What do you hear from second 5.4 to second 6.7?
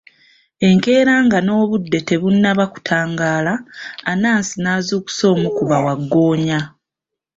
ku bawaggoonya.